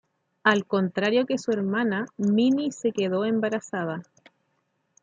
[0.41, 4.01] Al contrario que su hermana, Minnie se quedó embarazada.